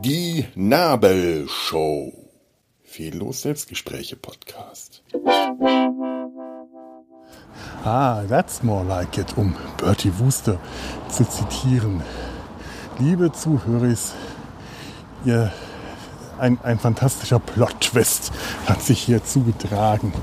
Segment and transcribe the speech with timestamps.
[0.00, 2.12] Die Nabelshow.
[2.82, 5.02] Fehllos Selbstgespräche Podcast.
[7.84, 10.58] Ah, that's more like it, um Bertie Wooster
[11.10, 12.02] zu zitieren.
[12.98, 13.94] Liebe Zuhörer,
[15.26, 15.52] ihr,
[16.38, 18.32] ein, ein fantastischer Plot-Twist
[18.64, 20.14] hat sich hier zugetragen.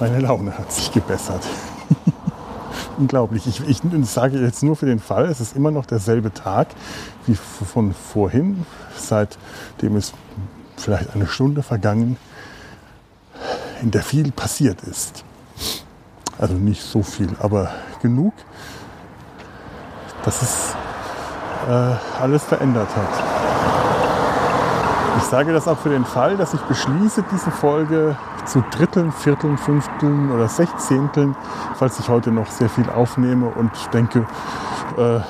[0.00, 1.42] Meine Laune hat sich gebessert.
[2.98, 3.46] Unglaublich.
[3.46, 6.66] Ich, ich, sage jetzt nur für den Fall, es ist immer noch derselbe Tag
[7.26, 8.66] wie von vorhin,
[8.96, 10.12] seitdem es
[10.76, 12.16] vielleicht eine Stunde vergangen,
[13.82, 15.24] in der viel passiert ist.
[16.38, 17.70] Also nicht so viel, aber
[18.02, 18.34] genug,
[20.24, 20.74] dass es
[21.68, 23.27] äh, alles verändert hat.
[25.18, 29.58] Ich sage das auch für den Fall, dass ich beschließe, diese Folge zu Dritteln, Vierteln,
[29.58, 31.34] Fünfteln oder Sechzehnteln,
[31.74, 34.20] falls ich heute noch sehr viel aufnehme und denke,
[34.96, 35.20] äh,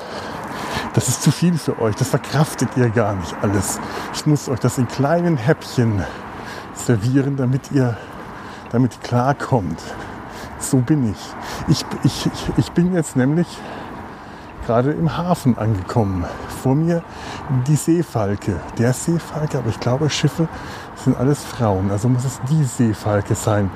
[0.93, 3.79] das ist zu viel für euch, das verkraftet ihr gar nicht alles.
[4.13, 6.03] Ich muss euch das in kleinen Häppchen
[6.75, 7.97] servieren, damit ihr
[8.71, 9.81] damit klarkommt.
[10.59, 11.33] So bin ich.
[11.67, 13.47] Ich, ich, ich bin jetzt nämlich
[14.69, 16.25] gerade im Hafen angekommen.
[16.61, 17.01] Vor mir
[17.65, 18.59] die Seefalke.
[18.77, 20.47] Der Seefalke, aber ich glaube, Schiffe
[20.95, 21.89] sind alles Frauen.
[21.89, 23.71] Also muss es die Seefalke sein.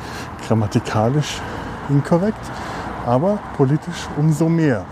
[0.47, 1.41] Grammatikalisch
[1.89, 2.45] inkorrekt,
[3.08, 4.85] aber politisch umso mehr.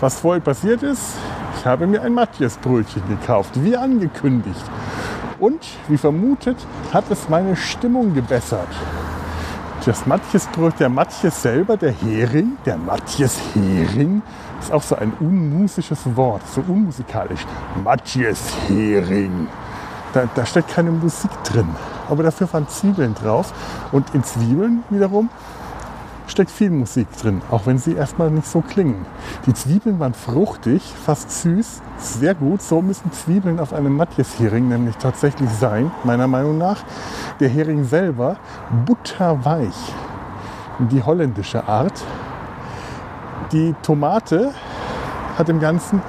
[0.00, 1.12] Was vorhin passiert ist,
[1.60, 4.64] ich habe mir ein Matthias-Brötchen gekauft, wie angekündigt.
[5.38, 6.56] Und wie vermutet,
[6.92, 8.66] hat es meine Stimmung gebessert.
[9.84, 14.22] Das Matjesbrot, der Matjes selber, der Hering, der Matjes Hering,
[14.60, 17.40] ist auch so ein unmusisches Wort, so unmusikalisch.
[17.82, 19.48] Matjes Hering.
[20.12, 21.66] Da, da steckt keine Musik drin.
[22.08, 23.52] Aber dafür waren Zwiebeln drauf.
[23.90, 25.30] Und in Zwiebeln wiederum
[26.32, 29.06] steckt viel Musik drin, auch wenn sie erstmal nicht so klingen.
[29.46, 32.62] Die Zwiebeln waren fruchtig, fast süß, sehr gut.
[32.62, 36.82] So müssen Zwiebeln auf einem Matjes-Hering nämlich tatsächlich sein, meiner Meinung nach.
[37.38, 38.36] Der Hering selber
[38.86, 39.76] butterweich,
[40.78, 42.02] die holländische Art.
[43.52, 44.52] Die Tomate
[45.38, 46.02] hat im Ganzen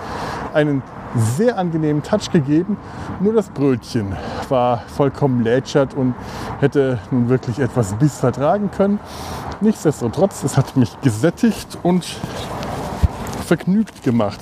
[0.53, 0.81] einen
[1.15, 2.77] sehr angenehmen Touch gegeben.
[3.19, 4.15] Nur das Brötchen
[4.49, 6.15] war vollkommen lätschert und
[6.59, 8.99] hätte nun wirklich etwas Biss vertragen können.
[9.61, 12.05] Nichtsdestotrotz, es hat mich gesättigt und
[13.45, 14.39] vergnügt gemacht.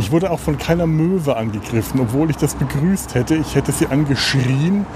[0.00, 3.34] Ich wurde auch von keiner Möwe angegriffen, obwohl ich das begrüßt hätte.
[3.34, 4.86] Ich hätte sie angeschrien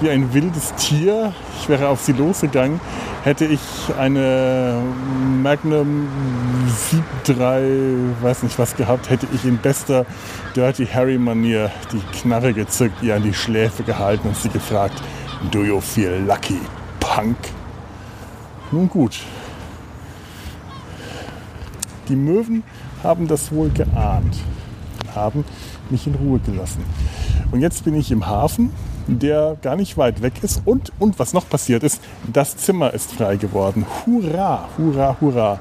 [0.00, 1.32] wie ein wildes Tier.
[1.60, 2.80] Ich wäre auf sie losgegangen.
[3.24, 3.60] Hätte ich
[3.98, 4.80] eine
[5.42, 6.06] Magnum
[7.26, 10.06] 7.3, weiß nicht was gehabt, hätte ich in bester
[10.54, 15.02] Dirty Harry-Manier die Knarre gezückt, ihr an die Schläfe gehalten und sie gefragt,
[15.50, 16.60] Do you feel lucky,
[17.00, 17.36] Punk?
[18.70, 19.20] Nun gut.
[22.08, 22.62] Die Möwen
[23.02, 24.36] haben das wohl geahnt,
[25.14, 25.44] haben
[25.90, 26.84] mich in Ruhe gelassen.
[27.50, 28.70] Und jetzt bin ich im Hafen,
[29.06, 30.62] der gar nicht weit weg ist.
[30.64, 32.00] Und, und was noch passiert ist,
[32.32, 33.84] das Zimmer ist frei geworden.
[34.06, 35.60] Hurra, hurra, hurra.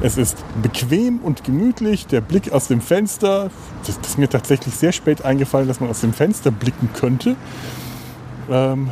[0.00, 2.06] Es ist bequem und gemütlich.
[2.06, 3.50] Der Blick aus dem Fenster,
[3.86, 7.36] das ist mir tatsächlich sehr spät eingefallen, dass man aus dem Fenster blicken könnte.
[8.50, 8.90] Ähm,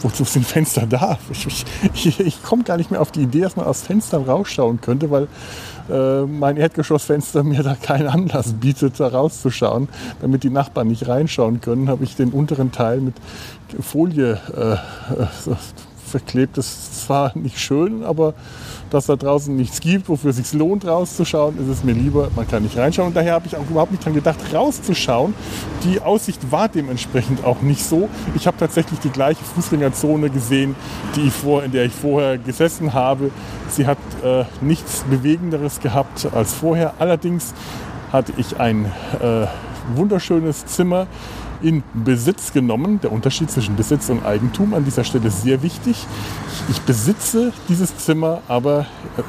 [0.00, 1.18] wozu sind Fenster da?
[1.30, 1.64] Ich,
[2.06, 5.10] ich, ich komme gar nicht mehr auf die Idee, dass man aus Fenstern rausschauen könnte,
[5.10, 5.28] weil
[5.90, 9.88] äh, mein Erdgeschossfenster mir da keinen Anlass bietet, da rauszuschauen.
[10.20, 13.14] Damit die Nachbarn nicht reinschauen können, habe ich den unteren Teil mit
[13.80, 15.56] Folie äh, äh
[16.08, 16.58] verklebt.
[16.58, 18.34] Ist zwar nicht schön, aber
[18.90, 22.48] dass da draußen nichts gibt, wofür es sich lohnt, rauszuschauen, ist es mir lieber, man
[22.48, 23.08] kann nicht reinschauen.
[23.08, 25.34] Und daher habe ich auch überhaupt nicht daran gedacht, rauszuschauen.
[25.84, 28.08] Die Aussicht war dementsprechend auch nicht so.
[28.34, 30.74] Ich habe tatsächlich die gleiche Fußgängerzone gesehen,
[31.16, 33.30] die ich vor, in der ich vorher gesessen habe.
[33.68, 36.94] Sie hat äh, nichts Bewegenderes gehabt als vorher.
[36.98, 37.52] Allerdings
[38.12, 38.86] hatte ich ein
[39.20, 39.46] äh,
[39.94, 41.06] wunderschönes Zimmer
[41.62, 43.00] in Besitz genommen.
[43.00, 46.06] Der Unterschied zwischen Besitz und Eigentum an dieser Stelle ist sehr wichtig.
[46.68, 48.86] Ich besitze dieses Zimmer, aber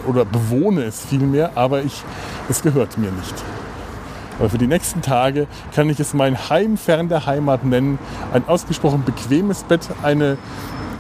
[0.08, 2.04] oder bewohne es vielmehr, aber ich,
[2.50, 3.36] es gehört mir nicht.
[4.40, 8.00] Aber für die nächsten Tage kann ich es mein Heim fern der Heimat nennen.
[8.34, 10.38] Ein ausgesprochen bequemes Bett, eine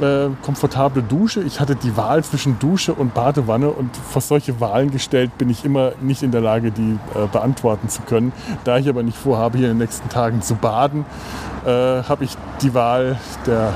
[0.01, 1.41] äh, komfortable Dusche.
[1.41, 5.65] Ich hatte die Wahl zwischen Dusche und Badewanne und vor solche Wahlen gestellt bin ich
[5.65, 8.31] immer nicht in der Lage, die äh, beantworten zu können.
[8.63, 11.05] Da ich aber nicht vorhabe, hier in den nächsten Tagen zu baden,
[11.65, 13.73] äh, habe ich die Wahl der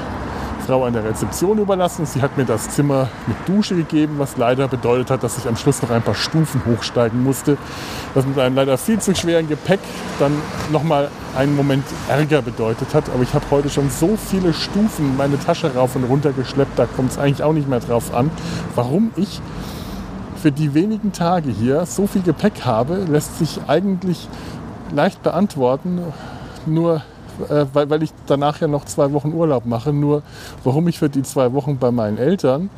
[0.66, 2.06] Frau an der Rezeption überlassen.
[2.06, 5.58] Sie hat mir das Zimmer mit Dusche gegeben, was leider bedeutet hat, dass ich am
[5.58, 7.58] Schluss noch ein paar Stufen hochsteigen musste.
[8.14, 9.82] Was mit einem leider viel zu schweren Gepäck
[10.20, 10.32] dann
[10.72, 13.10] nochmal einen Moment Ärger bedeutet hat.
[13.14, 16.86] Aber ich habe heute schon so viele Stufen meine Tasche rauf und runter geschleppt, da
[16.86, 18.32] kommt es eigentlich auch nicht mehr drauf an.
[18.76, 19.42] Warum ich
[20.42, 24.30] für die wenigen Tage hier so viel Gepäck habe, lässt sich eigentlich
[24.94, 26.02] leicht beantworten.
[26.66, 27.02] Nur
[27.50, 29.94] äh, weil, weil ich danach ja noch zwei Wochen Urlaub mache.
[29.94, 30.24] Nur
[30.64, 32.70] warum ich für die zwei Wochen bei meinen Eltern,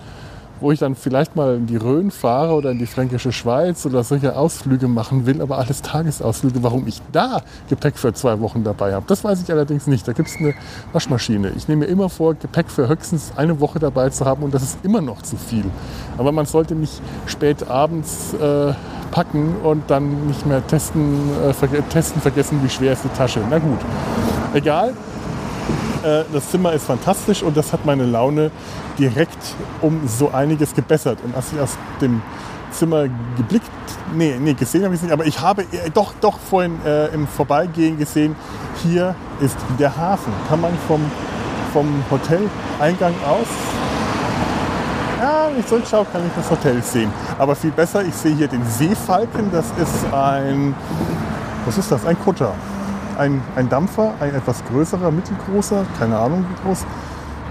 [0.59, 4.03] wo ich dann vielleicht mal in die Rhön fahre oder in die fränkische Schweiz oder
[4.03, 8.93] solche Ausflüge machen will, aber alles Tagesausflüge, warum ich da Gepäck für zwei Wochen dabei
[8.93, 10.07] habe, das weiß ich allerdings nicht.
[10.07, 10.53] Da gibt es eine
[10.93, 11.51] Waschmaschine.
[11.55, 14.63] Ich nehme mir immer vor, Gepäck für höchstens eine Woche dabei zu haben und das
[14.63, 15.65] ist immer noch zu viel.
[16.17, 18.73] Aber man sollte nicht spät abends äh,
[19.11, 23.41] packen und dann nicht mehr testen, äh, ver testen vergessen, wie schwer ist die Tasche.
[23.49, 23.79] Na gut.
[24.53, 24.93] Egal.
[26.03, 28.51] Äh, das Zimmer ist fantastisch und das hat meine Laune
[28.97, 31.19] direkt um so einiges gebessert.
[31.23, 32.21] Und als ich aus dem
[32.71, 33.05] Zimmer
[33.37, 33.71] geblickt,
[34.13, 37.07] nee, nee, gesehen habe ich es nicht, aber ich habe äh, doch, doch vorhin äh,
[37.07, 38.35] im Vorbeigehen gesehen,
[38.83, 40.31] hier ist der Hafen.
[40.47, 41.01] Kann man vom,
[41.73, 43.47] vom Hoteleingang aus,
[45.19, 47.11] ja, ich zurückschaue, kann ich das Hotel sehen.
[47.39, 50.75] Aber viel besser, ich sehe hier den Seefalken, das ist ein,
[51.65, 52.53] was ist das, ein Kutter
[53.17, 56.85] ein, ein Dampfer, ein etwas größerer, mittelgroßer, keine Ahnung wie groß,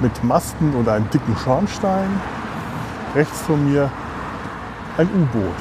[0.00, 2.08] mit Masten oder einem dicken Schornstein.
[3.14, 3.90] Rechts von mir
[4.99, 5.56] ein U-Boot.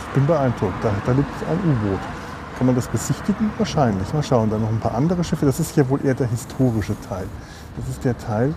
[0.00, 0.82] Ich bin beeindruckt.
[0.82, 2.00] Da, da liegt ein U-Boot.
[2.58, 3.50] Kann man das besichtigen?
[3.56, 4.12] Wahrscheinlich.
[4.12, 4.50] Mal schauen.
[4.50, 5.46] Dann noch ein paar andere Schiffe.
[5.46, 7.26] Das ist ja wohl eher der historische Teil.
[7.76, 8.54] Das ist der Teil,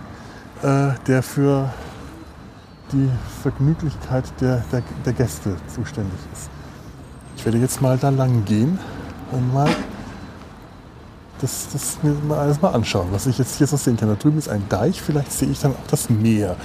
[0.62, 1.70] äh, der für
[2.92, 3.08] die
[3.42, 6.50] Vergnüglichkeit der, der, der Gäste zuständig ist.
[7.36, 8.78] Ich werde jetzt mal da lang gehen
[9.32, 9.68] und mal
[11.44, 14.08] das, das mir mal alles mal anschauen, was ich jetzt hier so sehen kann.
[14.08, 16.56] Da drüben ist ein Deich, vielleicht sehe ich dann auch das Meer.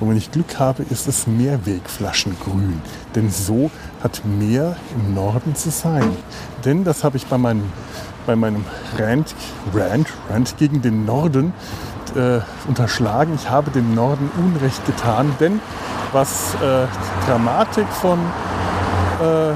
[0.00, 2.80] Und wenn ich Glück habe, ist es Meerwegflaschengrün.
[3.14, 3.70] Denn so
[4.02, 6.14] hat Meer im Norden zu sein.
[6.64, 7.64] Denn das habe ich bei meinem,
[8.26, 8.64] bei meinem
[8.98, 9.34] Rant,
[9.74, 11.52] Rant, Rant gegen den Norden
[12.14, 13.34] äh, unterschlagen.
[13.34, 15.60] Ich habe dem Norden Unrecht getan, denn
[16.12, 16.86] was äh,
[17.26, 18.18] Dramatik von,
[19.20, 19.54] äh,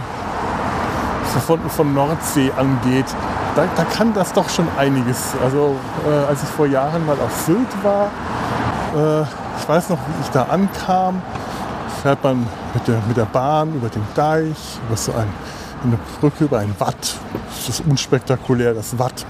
[1.46, 3.06] von, von Nordsee angeht,
[3.54, 5.32] da, da, kann das doch schon einiges.
[5.42, 5.76] Also
[6.06, 8.10] äh, als ich vor Jahren mal auf Sylt war,
[8.96, 9.22] äh,
[9.58, 11.22] ich weiß noch, wie ich da ankam,
[12.02, 14.56] fährt man mit der, mit der Bahn über den Deich,
[14.86, 15.28] über so ein,
[15.84, 17.16] eine Brücke, über ein Watt.
[17.56, 19.24] Das ist unspektakulär, das Watt.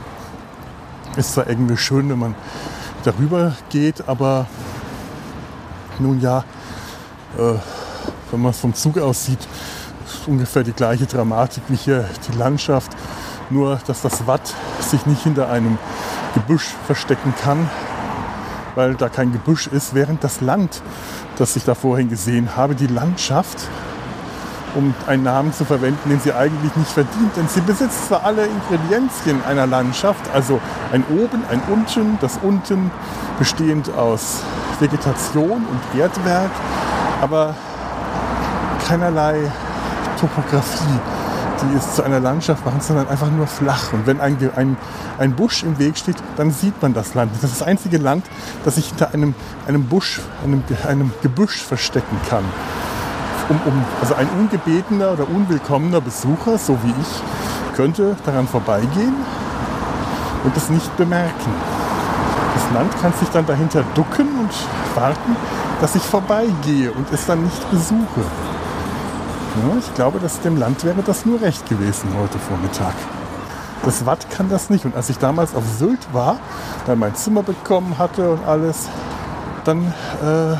[1.16, 2.34] Ist zwar irgendwie schön, wenn man
[3.04, 4.46] darüber geht, aber
[5.98, 6.38] nun ja,
[7.38, 7.54] äh,
[8.30, 9.40] wenn man es vom Zug aus sieht,
[10.06, 12.90] ist ungefähr die gleiche Dramatik wie hier die Landschaft.
[13.50, 15.78] Nur, dass das Watt sich nicht hinter einem
[16.34, 17.68] Gebüsch verstecken kann,
[18.74, 20.82] weil da kein Gebüsch ist, während das Land,
[21.36, 23.68] das ich da vorhin gesehen habe, die Landschaft,
[24.74, 28.46] um einen Namen zu verwenden, den sie eigentlich nicht verdient, denn sie besitzt zwar alle
[28.46, 30.60] Ingredienzien einer Landschaft, also
[30.92, 32.90] ein Oben, ein Unten, das Unten
[33.38, 34.42] bestehend aus
[34.80, 36.50] Vegetation und Erdwerk,
[37.20, 37.54] aber
[38.86, 39.52] keinerlei
[40.18, 41.21] Topografie
[41.62, 43.92] die es zu einer Landschaft machen, sondern einfach nur flach.
[43.92, 44.76] Und wenn ein, ein,
[45.18, 47.32] ein Busch im Weg steht, dann sieht man das Land.
[47.34, 48.26] Das ist das einzige Land,
[48.64, 49.34] das sich hinter einem,
[49.66, 52.44] einem Busch, einem, einem Gebüsch verstecken kann.
[53.48, 59.14] Um, um, also ein ungebetener oder unwillkommener Besucher, so wie ich, könnte daran vorbeigehen
[60.44, 61.52] und es nicht bemerken.
[62.54, 64.50] Das Land kann sich dann dahinter ducken und
[64.94, 65.36] warten,
[65.80, 68.22] dass ich vorbeigehe und es dann nicht besuche.
[69.54, 72.94] Ja, ich glaube, dass dem Land wäre das nur recht gewesen heute Vormittag.
[73.84, 74.86] Das Watt kann das nicht.
[74.86, 76.38] Und als ich damals auf Sylt war,
[76.86, 78.88] dann mein Zimmer bekommen hatte und alles,
[79.64, 79.92] dann
[80.22, 80.56] äh,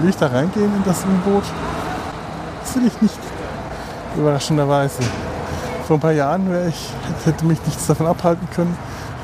[0.00, 1.44] will ich da reingehen in das U-Boot.
[2.62, 3.18] Das will ich nicht.
[4.16, 5.02] Überraschenderweise.
[5.86, 6.90] Vor ein paar Jahren ich,
[7.26, 8.76] hätte mich nichts davon abhalten können.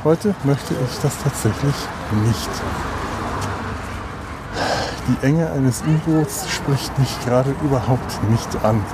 [0.04, 1.74] Heute möchte ich das tatsächlich
[2.26, 2.50] nicht.
[5.08, 8.84] Die Enge eines U-Boots spricht mich gerade überhaupt nicht an.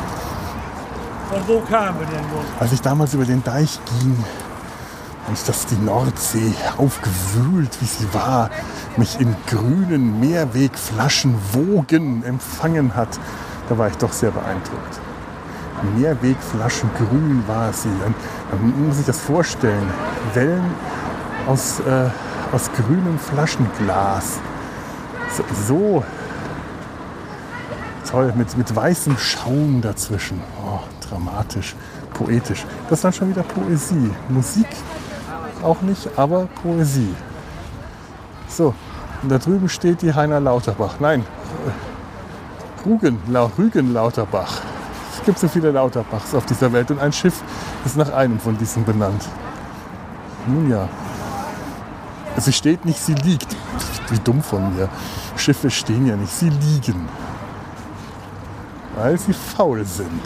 [1.30, 2.44] Von wo kamen wir denn wohl?
[2.60, 4.22] Als ich damals über den Deich ging
[5.26, 8.50] und dass die Nordsee aufgewühlt, wie sie war,
[8.98, 13.18] mich in grünen Meerwegflaschenwogen empfangen hat,
[13.70, 15.00] da war ich doch sehr beeindruckt.
[15.96, 17.88] Meerwegflaschengrün war sie.
[18.50, 19.88] Man muss sich das vorstellen.
[20.34, 20.74] Wellen
[21.46, 22.10] aus, äh,
[22.54, 24.40] aus grünem Flaschenglas
[25.66, 26.04] so,
[28.10, 30.40] toll, mit, mit weißem Schaum dazwischen.
[30.64, 31.74] Oh, dramatisch,
[32.14, 32.64] poetisch.
[32.88, 34.10] Das ist dann schon wieder Poesie.
[34.28, 34.66] Musik
[35.62, 37.14] auch nicht, aber Poesie.
[38.48, 38.74] So,
[39.22, 40.96] Und da drüben steht die Heiner Lauterbach.
[40.98, 41.24] Nein,
[42.84, 43.18] Rugen,
[43.56, 44.60] Rügen Lauterbach.
[45.14, 47.42] Es gibt so viele Lauterbachs auf dieser Welt und ein Schiff
[47.84, 49.22] ist nach einem von diesen benannt.
[50.46, 50.88] Nun ja.
[52.38, 53.54] Sie steht nicht, sie liegt.
[54.08, 54.88] Wie dumm von mir.
[55.42, 57.08] Schiffe stehen ja nicht, sie liegen.
[58.94, 60.22] Weil sie faul sind.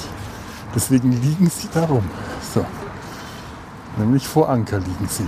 [0.74, 2.04] Deswegen liegen sie darum.
[2.52, 2.62] So.
[3.96, 5.26] Nämlich vor Anker liegen sie.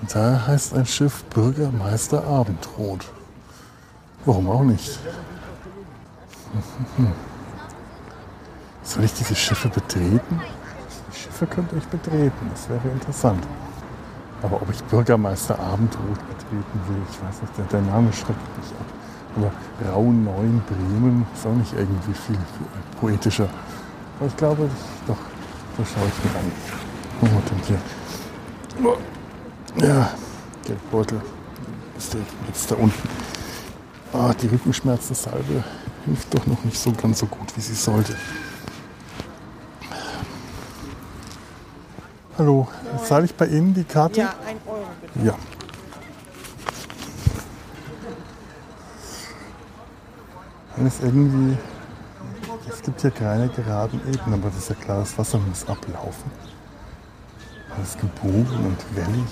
[0.00, 3.06] Und da heißt ein Schiff Bürgermeister Abendrot.
[4.24, 4.98] Warum auch nicht?
[8.82, 10.42] Soll ich diese Schiffe betreten?
[11.12, 13.46] Die Schiffe könnte ich betreten, das wäre interessant.
[14.42, 18.72] Aber ob ich Bürgermeister Abendrot betreten will, ich weiß nicht, der, der Name schreckt mich
[18.78, 18.86] ab.
[19.36, 19.50] Aber
[19.92, 22.38] Raun 9 Bremen ist auch nicht irgendwie viel
[23.00, 23.48] poetischer.
[24.18, 24.68] Aber ich glaube,
[25.06, 25.16] doch,
[25.76, 26.52] so schaue ich mir an.
[27.20, 27.78] Wir denn hier?
[29.88, 30.10] Ja,
[30.64, 31.20] Geldbeutel
[31.96, 33.08] ist der jetzt da unten.
[34.12, 35.64] Ah, die Rückenschmerzensalbe
[36.04, 38.16] hilft doch noch nicht so ganz so gut, wie sie sollte.
[42.42, 42.66] Hallo,
[43.04, 44.18] zahle ich bei Ihnen die Karte?
[44.18, 45.24] Ja, ein Euro bitte.
[45.24, 45.34] Ja.
[50.76, 51.56] Alles irgendwie.
[52.68, 56.32] Es gibt hier keine geraden Ebenen, aber das ist ja klar, das Wasser muss ablaufen.
[57.76, 59.30] Alles gebogen und wellig.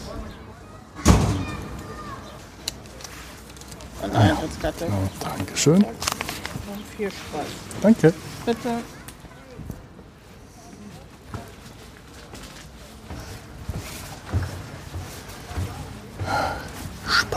[4.03, 4.85] Und Eintrittskarte.
[4.85, 5.83] Ja, Dankeschön.
[5.83, 7.47] Und viel Spaß.
[7.83, 8.15] Danke.
[8.47, 9.00] Bitte.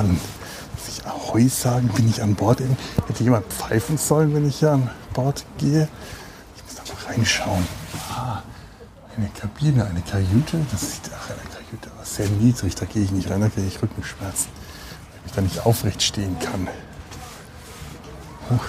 [0.04, 0.22] Spannend.
[0.76, 1.88] Muss ich Ahoi sagen?
[1.96, 2.60] Bin ich an Bord?
[3.08, 5.88] Hätte jemand pfeifen sollen, wenn ich hier an Bord gehe?
[6.58, 7.66] Ich muss da mal reinschauen.
[8.12, 8.42] Ah,
[9.16, 10.60] eine Kabine, eine Kajüte.
[10.72, 12.76] Das sieht ach, eine Kajüte aber sehr niedrig.
[12.76, 16.38] Da gehe ich nicht rein, da kriege ich Rückenschmerzen, weil ich da nicht aufrecht stehen
[16.40, 16.68] kann.
[18.50, 18.66] Huch.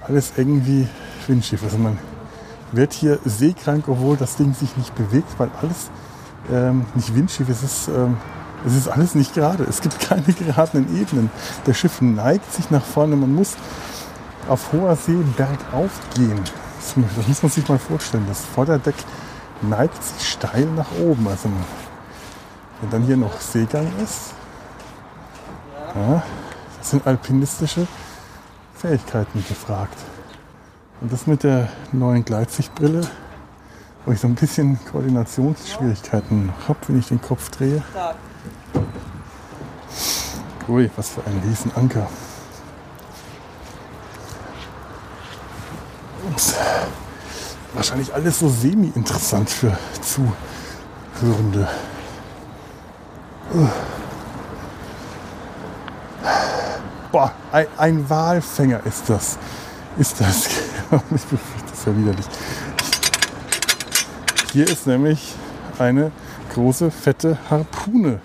[0.00, 0.88] Alles irgendwie
[1.26, 1.62] Windschiff.
[1.62, 1.98] Also man
[2.72, 5.90] wird hier seekrank, obwohl das Ding sich nicht bewegt, weil alles
[6.50, 8.16] ähm, nicht Windschiff, es ist, ähm,
[8.66, 9.64] es ist alles nicht gerade.
[9.64, 11.30] Es gibt keine geraden Ebenen.
[11.66, 13.16] Der Schiff neigt sich nach vorne.
[13.16, 13.56] Man muss
[14.48, 16.40] auf hoher See bergauf gehen.
[16.80, 18.24] Das mu- das muss man sich mal vorstellen.
[18.28, 18.94] Das Vorderdeck
[19.62, 21.26] neigt sich steil nach oben.
[21.28, 21.48] Also
[22.80, 24.32] wenn dann hier noch Seegang ist,
[25.94, 26.22] ja,
[26.78, 27.86] das sind alpinistische
[28.74, 29.96] Fähigkeiten gefragt.
[31.00, 33.02] Und das mit der neuen Gleitsichtbrille,
[34.06, 37.82] wo ich so ein bisschen Koordinationsschwierigkeiten habe, wenn ich den Kopf drehe.
[40.68, 42.08] Ui, was für ein Riesenanker.
[46.30, 46.54] Ups.
[47.74, 51.68] Wahrscheinlich alles so semi-interessant für Zuhörende.
[57.10, 59.38] Boah, ein, ein Walfänger ist das.
[59.98, 60.48] Ist das.
[61.70, 62.26] Das ja widerlich.
[64.52, 65.34] Hier ist nämlich
[65.78, 66.10] eine
[66.52, 68.20] große, fette Harpune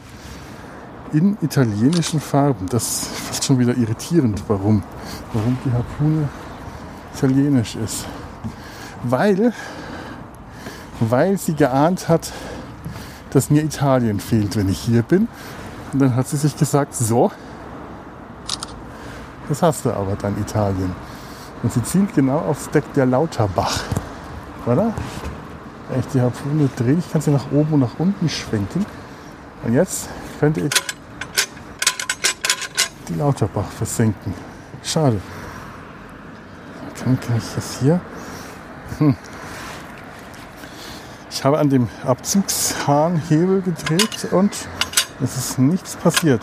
[1.15, 2.67] in italienischen Farben.
[2.69, 4.83] Das ist fast schon wieder irritierend, warum,
[5.33, 6.27] warum die Harpune
[7.13, 8.05] italienisch ist.
[9.03, 9.53] Weil,
[10.99, 12.33] weil sie geahnt hat,
[13.29, 15.29] dass mir Italien fehlt, wenn ich hier bin.
[15.93, 17.31] Und dann hat sie sich gesagt, so,
[19.47, 20.93] das hast du aber dann Italien.
[21.63, 23.79] Und sie zielt genau aufs Deck der Lauterbach.
[24.65, 24.93] Oder?
[25.97, 28.85] Ich die Harpune drehe, ich kann sie nach oben und nach unten schwenken.
[29.63, 30.71] Und jetzt könnte ich
[33.07, 34.33] die Lauterbach versenken.
[34.83, 35.21] Schade.
[37.03, 37.99] Dann kann ich das hier.
[38.97, 39.15] Hm.
[41.29, 44.53] Ich habe an dem Abzugshahnhebel gedreht und
[45.21, 46.41] es ist nichts passiert.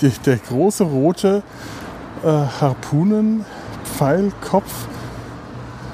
[0.00, 1.42] Die, der große rote
[2.22, 4.72] äh, Harpunenpfeilkopf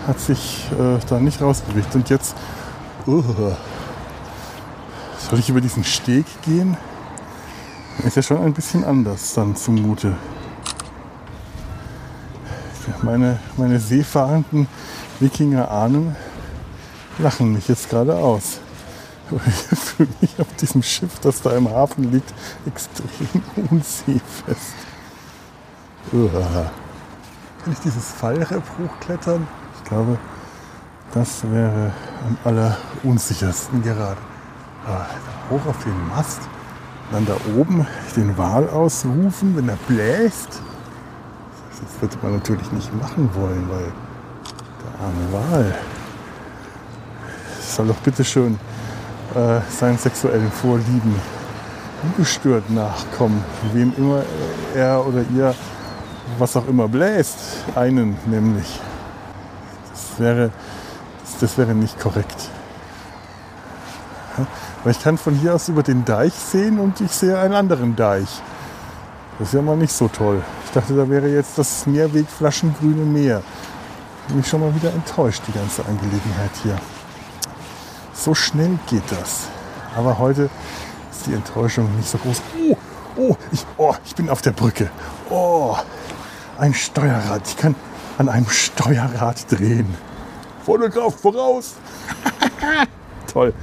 [0.07, 1.95] hat sich äh, da nicht rausbewegt.
[1.95, 2.35] Und jetzt
[3.07, 3.23] uh,
[5.29, 6.76] soll ich über diesen Steg gehen?
[8.05, 10.17] Ist ja schon ein bisschen anders dann zumute.
[13.02, 14.67] Meine, meine seefahrenden
[15.21, 16.17] Wikinger-Ahnen
[17.19, 18.61] lachen mich jetzt gerade aus.
[19.47, 22.35] Ich fühle mich auf diesem Schiff, das da im Hafen liegt,
[22.67, 24.75] extrem unseefest.
[26.12, 26.71] Uah.
[27.62, 29.47] Kann ich dieses Fallrepp hochklettern?
[29.76, 30.19] Ich glaube,
[31.14, 31.93] das wäre
[32.26, 34.19] am allerunsichersten gerade.
[34.87, 35.07] Da
[35.51, 36.41] hoch auf den Mast,
[37.12, 37.87] dann da oben
[38.17, 40.61] den Wal ausrufen, wenn er bläst.
[41.71, 43.93] Das würde man natürlich nicht machen wollen, weil
[44.83, 45.75] der arme Wal
[47.61, 48.59] soll doch bitteschön
[49.35, 51.15] äh, seinen sexuellen Vorlieben
[52.03, 53.43] ungestört nachkommen.
[53.73, 54.23] Wem immer
[54.75, 55.55] er oder ihr
[56.39, 57.39] was auch immer bläst.
[57.75, 58.81] Einen nämlich.
[59.91, 60.51] Das wäre,
[61.41, 62.49] das wäre nicht korrekt.
[64.39, 64.47] Ja,
[64.83, 67.95] Aber ich kann von hier aus über den Deich sehen und ich sehe einen anderen
[67.95, 68.43] Deich.
[69.39, 70.43] Das ist ja mal nicht so toll.
[70.65, 73.43] Ich dachte, da wäre jetzt das Mehrwegflaschengrüne Meer.
[74.27, 76.77] Bin ich schon mal wieder enttäuscht, die ganze Angelegenheit hier.
[78.12, 79.49] So schnell geht das.
[79.97, 80.51] Aber heute
[81.11, 82.43] ist die Enttäuschung nicht so groß.
[82.61, 82.77] Oh,
[83.17, 84.91] oh, ich, oh, ich bin auf der Brücke.
[85.31, 85.77] Oh,
[86.59, 87.43] ein Steuerrad.
[87.47, 87.77] Ich kann
[88.19, 89.95] an einem Steuerrad drehen.
[90.65, 91.75] Volle Kraft voraus.
[93.33, 93.55] Toll.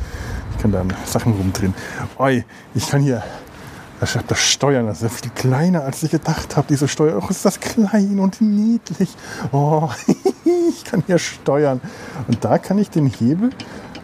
[0.59, 1.73] Ich kann da Sachen rumdrehen.
[2.17, 2.43] Oi,
[2.75, 3.23] ich kann hier
[4.01, 6.67] das, das Steuern, das ist ja viel kleiner, als ich gedacht habe.
[6.67, 9.15] Diese Steuer, oh, ist das klein und niedlich.
[9.53, 9.89] Oh,
[10.69, 11.79] ich kann hier steuern.
[12.27, 13.51] Und da kann ich den Hebel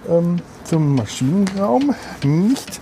[0.08, 1.94] ähm, zum Maschinenraum
[2.24, 2.80] nicht,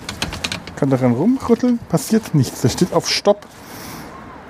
[0.75, 2.61] kann daran rumrütteln, passiert nichts.
[2.61, 3.47] Der steht auf Stopp.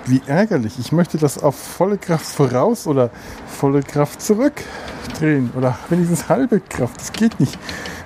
[0.04, 0.78] Wie ärgerlich.
[0.78, 3.08] Ich möchte das auf volle Kraft voraus oder
[3.46, 4.62] volle Kraft zurück
[5.18, 5.50] drehen.
[5.56, 7.00] Oder wenigstens halbe Kraft.
[7.00, 7.58] Das geht nicht.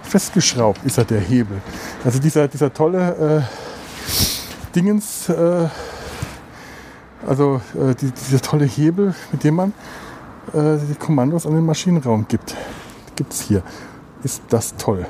[0.09, 1.61] Festgeschraubt ist er der Hebel.
[2.03, 5.69] Also dieser, dieser tolle äh, Dingens, äh,
[7.27, 9.75] also äh, die, dieser tolle Hebel, mit dem man
[10.55, 12.57] äh, die Kommandos an den Maschinenraum gibt.
[13.17, 13.63] Gibt es hier.
[14.23, 15.07] Ist das toll.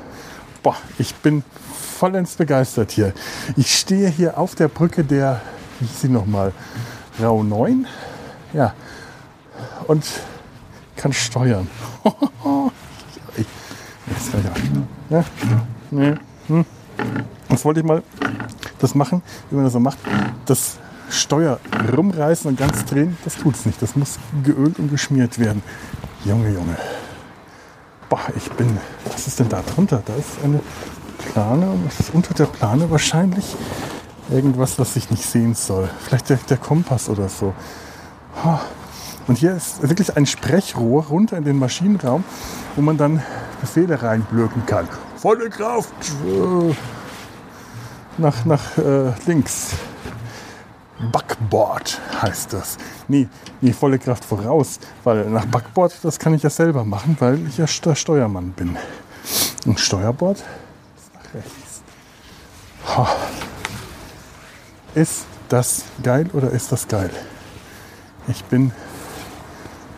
[0.63, 1.43] Boah, ich bin
[1.97, 3.13] vollends begeistert hier.
[3.55, 5.39] Ich stehe hier auf der Brücke der,
[5.79, 6.51] wie hieß sie nochmal,
[7.21, 7.87] Rau 9.
[8.51, 8.73] Ja.
[9.87, 10.03] Und
[10.97, 11.69] kann steuern.
[14.27, 15.09] Ich auch.
[15.09, 15.23] Ja.
[15.91, 16.15] Nee.
[16.47, 16.65] Hm.
[17.49, 18.03] Jetzt wollte ich mal
[18.79, 19.97] das machen, wie man das so macht.
[20.45, 20.77] Das
[21.09, 21.59] Steuer
[21.95, 23.81] rumreißen und ganz drehen, das tut's nicht.
[23.81, 25.63] Das muss geölt und geschmiert werden.
[26.25, 26.77] Junge, Junge.
[28.09, 28.77] Boah, ich bin.
[29.11, 30.01] Was ist denn da drunter?
[30.05, 30.59] Da ist eine
[31.33, 33.55] Plane was ist unter der Plane wahrscheinlich
[34.29, 35.89] irgendwas, was ich nicht sehen soll.
[35.99, 37.53] Vielleicht der, der Kompass oder so.
[39.27, 42.23] Und hier ist wirklich ein Sprechrohr runter in den Maschinenraum,
[42.75, 43.21] wo man dann
[43.61, 44.87] Befehle reinblöken kann.
[45.17, 45.93] Volle Kraft!
[46.25, 46.73] äh,
[48.17, 49.71] Nach, nach äh, links.
[51.11, 52.77] Backboard heißt das.
[53.07, 53.27] Nee,
[53.61, 57.57] nee, volle Kraft voraus, weil nach Backboard, das kann ich ja selber machen, weil ich
[57.57, 58.77] ja der Steuermann bin.
[59.65, 61.81] Und Steuerbord ist nach rechts.
[62.97, 63.07] Ha.
[64.95, 67.11] Ist das geil oder ist das geil?
[68.27, 68.71] Ich bin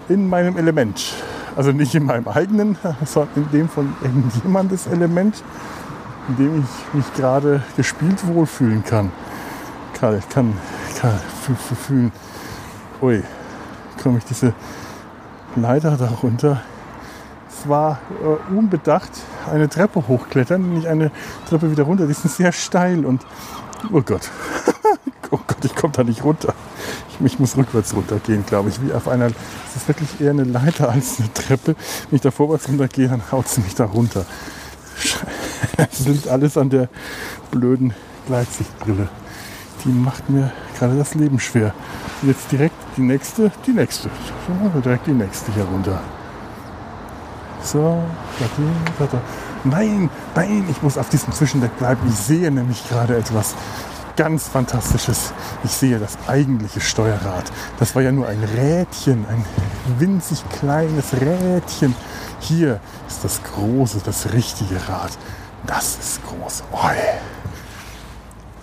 [0.07, 1.13] in meinem Element.
[1.55, 5.43] Also nicht in meinem eigenen, sondern in dem von irgendjemandes Element,
[6.29, 9.11] in dem ich mich gerade gespielt wohlfühlen kann.
[9.99, 10.53] Kann, kann,
[10.99, 12.11] kann fü- fü- fühlen.
[13.01, 13.21] Ui,
[14.01, 14.53] komme ich diese
[15.55, 16.61] Leiter darunter.
[17.49, 19.11] Es war äh, unbedacht
[19.51, 21.11] eine Treppe hochklettern, nicht eine
[21.49, 22.07] Treppe wieder runter.
[22.07, 23.25] Die sind sehr steil und
[23.91, 24.29] oh Gott,
[25.31, 26.53] oh Gott, ich komme da nicht runter.
[27.09, 28.81] Ich, ich muss rückwärts runtergehen, glaube ich.
[28.85, 31.75] Wie auf einer, es ist wirklich eher eine Leiter als eine Treppe.
[32.09, 34.25] Wenn ich da vorwärts runtergehe, dann haut sie mich da runter.
[35.77, 36.89] Es liegt alles an der
[37.49, 37.93] blöden
[38.27, 39.09] Gleitsichtbrille.
[39.83, 41.73] Die macht mir gerade das Leben schwer.
[42.21, 44.09] Jetzt direkt die nächste, die nächste.
[44.83, 46.01] Direkt die nächste hier runter.
[47.63, 48.03] So,
[48.39, 48.45] da,
[48.99, 49.21] da, da.
[49.63, 52.01] Nein, nein, ich muss auf diesem Zwischendeck bleiben.
[52.07, 53.55] Ich sehe nämlich gerade etwas
[54.21, 55.34] ganz Fantastisches.
[55.63, 57.51] Ich sehe das eigentliche Steuerrad.
[57.79, 59.43] Das war ja nur ein Rädchen, ein
[59.97, 61.95] winzig kleines Rädchen.
[62.39, 65.10] Hier ist das große, das richtige Rad.
[65.65, 66.63] Das ist groß.
[66.71, 66.95] Oi.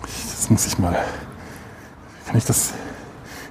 [0.01, 0.97] Das muss ich mal.
[2.25, 2.69] Kann ich das.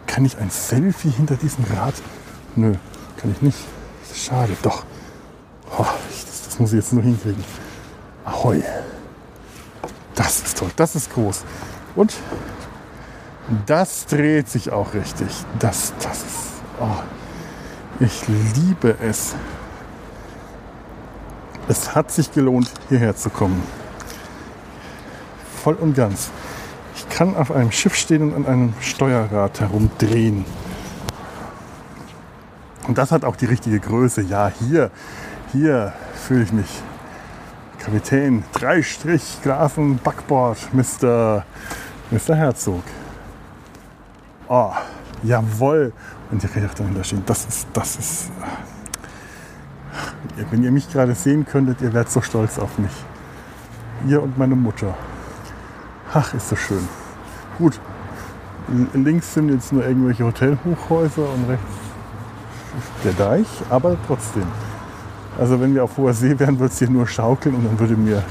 [0.07, 1.95] Kann ich ein Selfie hinter diesem Rad?
[2.57, 2.73] Nö,
[3.19, 3.59] kann ich nicht.
[4.15, 4.57] Schade.
[4.63, 4.85] Doch.
[5.79, 7.45] Oh, das, das muss ich jetzt nur hinkriegen.
[8.25, 8.63] Ahoi.
[10.15, 10.71] Das ist toll.
[10.75, 11.45] Das ist groß.
[11.97, 12.15] Und
[13.67, 15.29] das dreht sich auch richtig.
[15.59, 16.63] Das, das ist.
[16.81, 17.03] Oh,
[18.01, 19.35] ich liebe es.
[21.69, 23.63] Es hat sich gelohnt, hierher zu kommen.
[25.63, 26.31] Voll und ganz.
[26.95, 30.45] Ich kann auf einem Schiff stehen und an einem Steuerrad herumdrehen.
[32.87, 34.23] Und das hat auch die richtige Größe.
[34.23, 34.91] Ja, hier,
[35.53, 36.83] hier fühle ich mich.
[37.89, 41.43] Kapitän, drei Strich, Grafen, Backboard, Mr.
[42.11, 42.35] Mr.
[42.35, 42.83] Herzog.
[44.47, 44.73] Oh,
[45.23, 45.95] jawohl.
[46.31, 47.23] Und die Räder dahinter stehen.
[47.25, 48.31] Das ist, das ist.
[50.51, 52.93] Wenn ihr mich gerade sehen könntet, ihr wärt so stolz auf mich.
[54.07, 54.95] Ihr und meine Mutter.
[56.13, 56.87] Ach, ist das schön.
[57.57, 57.81] Gut.
[58.93, 61.65] Links sind jetzt nur irgendwelche Hotelhochhäuser und rechts
[63.03, 64.47] der Deich, aber trotzdem.
[65.39, 67.97] Also wenn wir auf hoher See wären, würde es hier nur schaukeln und dann würde
[67.97, 68.25] mir...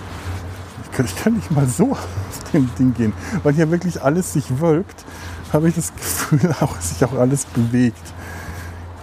[0.84, 2.08] Ich kann, ich kann nicht mal so auf
[2.54, 3.14] dem Ding gehen.
[3.44, 5.06] Weil hier wirklich alles sich wölbt,
[5.54, 8.14] habe ich das Gefühl, auch sich auch alles bewegt.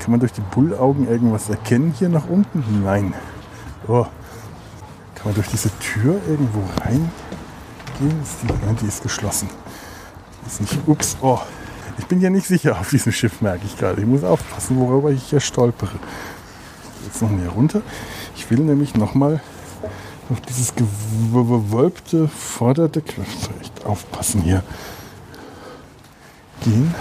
[0.01, 2.63] Kann man durch die Bullaugen irgendwas erkennen hier nach unten?
[2.85, 3.15] Nein.
[3.89, 4.05] Oh.
[5.15, 7.11] Kann man durch diese Tür irgendwo reingehen?
[8.23, 9.49] Ist die, nein, die ist geschlossen.
[10.43, 10.79] Die ist nicht.
[10.87, 11.41] Ups, oh.
[11.97, 14.01] Ich bin ja nicht sicher auf diesem Schiff, merke ich gerade.
[14.01, 15.93] Ich muss aufpassen, worüber ich hier stolpere.
[17.05, 17.83] Jetzt noch mehr runter.
[18.37, 19.41] Ich will nämlich nochmal
[20.31, 22.29] auf dieses gewölbte
[23.19, 24.63] muss echt aufpassen hier,
[26.63, 26.95] gehen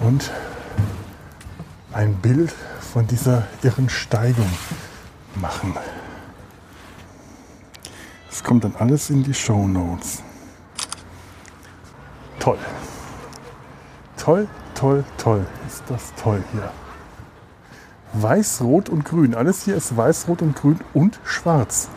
[0.00, 0.30] und
[1.92, 2.52] ein Bild
[2.92, 4.50] von dieser irren Steigung
[5.36, 5.74] machen.
[8.28, 10.22] Das kommt dann alles in die Show Notes.
[12.40, 12.58] Toll.
[14.16, 15.46] Toll, toll, toll.
[15.66, 16.72] Ist das toll hier.
[18.14, 19.34] Weiß, Rot und Grün.
[19.34, 21.88] Alles hier ist Weiß, Rot und Grün und Schwarz.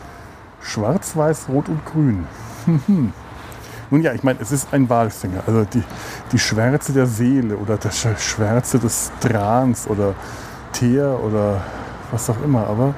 [0.60, 2.26] Schwarz, Weiß, Rot und Grün.
[3.90, 5.42] Nun ja, ich meine, es ist ein Walfänger.
[5.46, 5.82] Also die,
[6.32, 10.14] die Schwärze der Seele oder der Sch- Schwärze des Trans oder
[10.72, 11.62] Teer oder
[12.10, 12.66] was auch immer.
[12.66, 12.94] Aber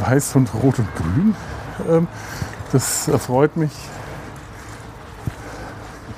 [0.00, 1.34] Weiß und Rot und Grün,
[1.88, 2.08] ähm,
[2.72, 3.72] das erfreut mich.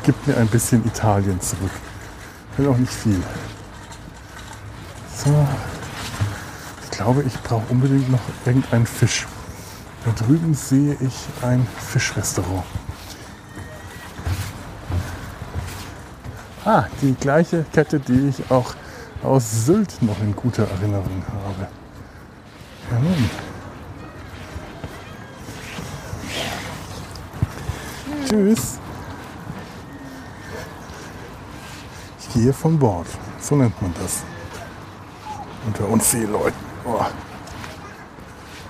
[0.03, 1.71] Gibt mir ein bisschen Italien zurück.
[2.57, 3.21] Will auch nicht viel.
[5.15, 5.47] So.
[6.97, 9.27] Ich glaube, ich brauche unbedingt noch irgendeinen Fisch.
[10.07, 12.65] Da drüben sehe ich ein Fischrestaurant.
[16.65, 18.75] Ah, die gleiche Kette, die ich auch
[19.23, 21.69] aus Sylt noch in guter Erinnerung habe.
[22.91, 23.31] Ja, nun.
[28.27, 28.79] Tschüss.
[32.21, 33.07] Ich gehe von Bord.
[33.39, 34.23] So nennt man das.
[35.67, 36.76] Unter uns Seeleuten.
[36.87, 37.05] Oh.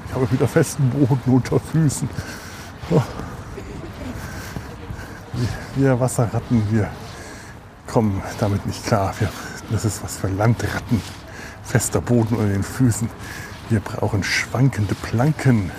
[0.09, 2.09] Ich habe wieder festen Boden unter Füßen.
[2.91, 3.03] Oh.
[5.75, 6.91] Wir Wasserratten, wir
[7.87, 9.15] kommen damit nicht klar.
[9.19, 9.29] Wir,
[9.71, 11.03] das ist was für Landratten.
[11.63, 13.11] Fester Boden unter den Füßen.
[13.69, 15.71] Wir brauchen schwankende Planken.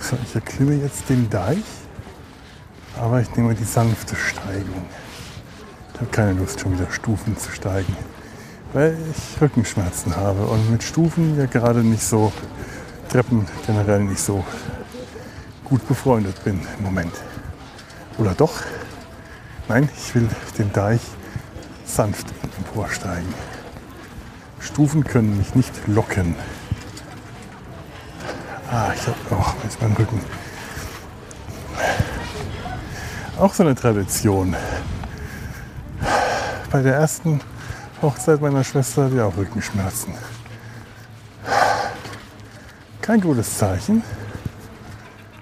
[0.00, 1.62] So, ich erklimme jetzt den Deich,
[2.98, 4.86] aber ich nehme die sanfte Steigung.
[5.94, 7.94] Ich habe keine Lust, schon wieder Stufen zu steigen,
[8.72, 12.32] weil ich Rückenschmerzen habe und mit Stufen ja gerade nicht so,
[13.08, 14.44] Treppen generell nicht so
[15.64, 17.12] gut befreundet bin im Moment.
[18.18, 18.62] Oder doch?
[19.68, 21.00] Nein, ich will den Deich
[21.84, 22.26] sanft
[22.58, 23.34] emporsteigen.
[24.60, 26.34] Stufen können mich nicht locken.
[28.70, 30.20] Ah, ich habe auch jetzt mein Rücken.
[33.38, 34.56] Auch so eine Tradition.
[36.70, 37.40] Bei der ersten
[38.02, 40.14] Hochzeit meiner Schwester hatte ich auch Rückenschmerzen.
[43.00, 44.02] Kein gutes Zeichen.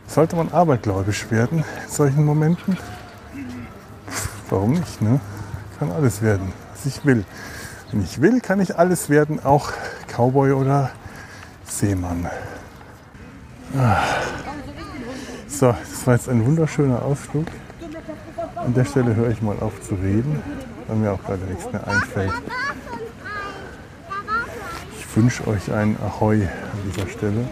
[0.07, 2.77] Sollte man abergläubisch werden in solchen Momenten?
[4.51, 5.21] Warum nicht, ne?
[5.79, 7.25] Kann alles werden, was ich will.
[7.91, 9.73] Wenn ich will, kann ich alles werden, auch
[10.09, 10.91] Cowboy oder
[11.65, 12.29] Seemann.
[13.79, 14.03] Ah.
[15.49, 17.47] So, das war jetzt ein wunderschöner Ausflug.
[18.57, 20.43] An der Stelle höre ich mal auf zu reden,
[20.91, 22.33] weil mir auch gerade nichts mehr einfällt.
[24.99, 27.49] Ich wünsche euch ein Ahoi an dieser Stelle.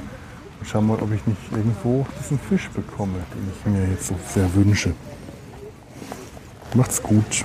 [0.59, 4.17] Und schau mal, ob ich nicht irgendwo diesen Fisch bekomme, den ich mir jetzt so
[4.29, 4.93] sehr wünsche.
[6.75, 7.45] Macht's gut.